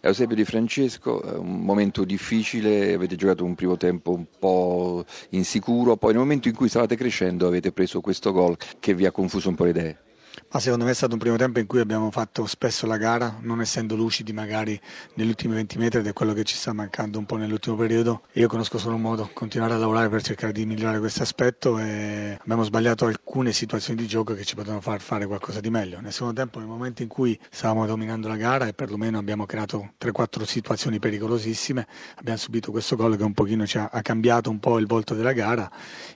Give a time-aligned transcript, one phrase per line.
[0.00, 6.12] Eusebio Di Francesco, un momento difficile, avete giocato un primo tempo un po' insicuro, poi
[6.12, 9.56] nel momento in cui stavate crescendo avete preso questo gol che vi ha confuso un
[9.56, 9.98] po' le idee.
[10.50, 13.38] Ma secondo me è stato un primo tempo in cui abbiamo fatto spesso la gara,
[13.42, 14.80] non essendo lucidi magari
[15.14, 18.22] negli ultimi 20 metri ed è quello che ci sta mancando un po' nell'ultimo periodo.
[18.32, 22.38] Io conosco solo un modo, continuare a lavorare per cercare di migliorare questo aspetto e
[22.40, 26.00] abbiamo sbagliato alcune situazioni di gioco che ci potevano far fare qualcosa di meglio.
[26.00, 29.92] Nel secondo tempo, nel momento in cui stavamo dominando la gara e perlomeno abbiamo creato
[30.00, 34.58] 3-4 situazioni pericolosissime, abbiamo subito questo gol che un pochino ci ha, ha cambiato un
[34.60, 35.70] po' il volto della gara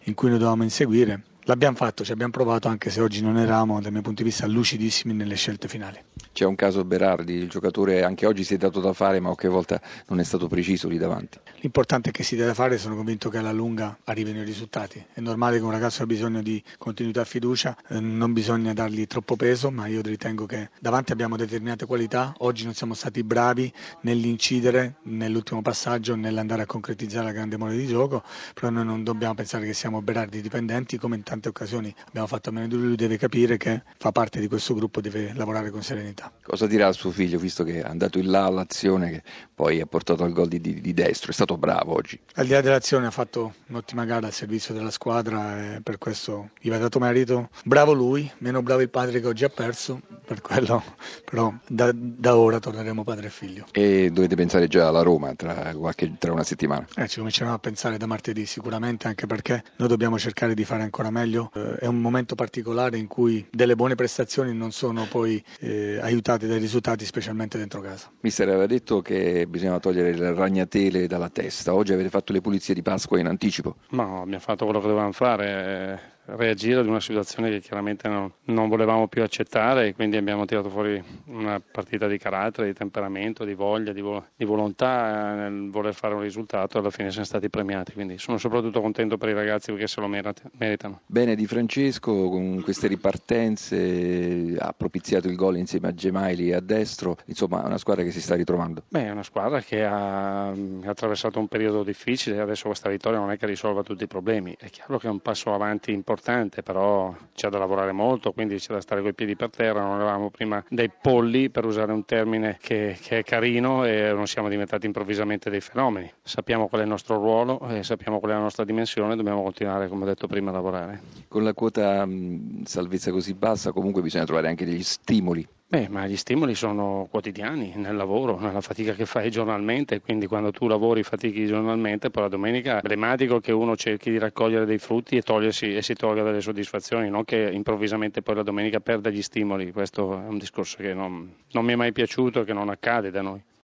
[0.05, 3.81] in cui noi dovevamo inseguire L'abbiamo fatto, ci abbiamo provato anche se oggi non eravamo
[3.81, 5.99] dal mio punto di vista lucidissimi nelle scelte finali.
[6.33, 9.49] C'è un caso Berardi, il giocatore anche oggi si è dato da fare ma qualche
[9.49, 11.39] volta non è stato preciso lì davanti.
[11.61, 15.05] L'importante è che si deve fare, sono convinto che alla lunga arrivino i risultati.
[15.13, 19.05] È normale che un ragazzo ha bisogno di continuità e fiducia, eh, non bisogna dargli
[19.09, 23.71] troppo peso, ma io ritengo che davanti abbiamo determinate qualità, oggi non siamo stati bravi
[24.03, 28.23] nell'incidere nell'ultimo passaggio, nell'andare a concretizzare la grande mole di gioco,
[28.55, 32.51] però noi non dobbiamo pensare che siamo Berardi dipendenti come in tante occasioni abbiamo fatto
[32.51, 35.71] a meno di lui, lui deve capire che fa parte di questo gruppo, deve lavorare
[35.71, 36.31] con serenità.
[36.43, 39.23] Cosa dirà al suo figlio, visto che è andato in là all'azione che
[39.55, 42.21] poi ha portato al gol di, di, di destro, è stato bravo oggi?
[42.35, 46.51] Al di là dell'azione ha fatto un'ottima gara al servizio della squadra e per questo
[46.61, 47.49] gli va dato merito.
[47.65, 50.83] Bravo lui, meno bravo il padre che oggi ha perso, per quello
[51.25, 53.65] però da, da ora torneremo padre e figlio.
[53.73, 56.87] E dovete pensare già alla Roma tra, qualche, tra una settimana?
[56.95, 60.83] Eh, ci cominceremo a pensare da martedì sicuramente, anche perché noi dobbiamo cercare di fare
[60.83, 61.51] ancora meglio meglio.
[61.55, 66.47] Eh, è un momento particolare in cui delle buone prestazioni non sono poi eh, aiutate
[66.47, 68.11] dai risultati, specialmente dentro casa.
[68.21, 71.75] Mister aveva detto che bisognava togliere le ragnatele dalla testa.
[71.75, 73.77] Oggi avete fatto le pulizie di Pasqua in anticipo?
[73.91, 78.69] No, abbiamo fatto quello che dovevamo fare reagire ad una situazione che chiaramente non, non,
[78.69, 83.55] volevamo più accettare e quindi abbiamo tirato fuori una partita di carattere, di temperamento, di
[83.55, 87.49] voglia, di, vo- di volontà nel voler fare un risultato e alla fine siamo stati
[87.49, 91.01] premiati, quindi sono soprattutto contento per i ragazzi perché se lo merit- meritano.
[91.07, 97.17] Bene Di Francesco con queste ripartenze ha propiziato il gol insieme a Gemaili a destro,
[97.27, 98.85] insomma è una squadra che si sta ritrovando.
[98.89, 100.55] Beh, è una squadra che ha, ha
[100.87, 104.71] attraversato un periodo difficile, adesso questa vittoria non è che risolva tutti i problemi, è
[104.71, 108.73] chiaro che è un passo avanti importante importante, però c'è da lavorare molto, quindi c'è
[108.73, 112.59] da stare coi piedi per terra, non eravamo prima dei polli, per usare un termine
[112.61, 116.11] che, che è carino, e non siamo diventati improvvisamente dei fenomeni.
[116.23, 119.89] Sappiamo qual è il nostro ruolo, e sappiamo qual è la nostra dimensione, dobbiamo continuare,
[119.89, 121.01] come ho detto prima, a lavorare.
[121.27, 126.07] Con la quota mh, salvezza così bassa comunque bisogna trovare anche degli stimoli Beh, ma
[126.07, 131.03] gli stimoli sono quotidiani nel lavoro, nella fatica che fai giornalmente, quindi quando tu lavori
[131.03, 135.23] fatichi giornalmente, poi la domenica è emblematico che uno cerchi di raccogliere dei frutti e,
[135.23, 139.73] togliersi, e si tolga delle soddisfazioni, non che improvvisamente poi la domenica perda gli stimoli,
[139.73, 143.11] questo è un discorso che non, non mi è mai piaciuto e che non accade
[143.11, 143.43] da noi.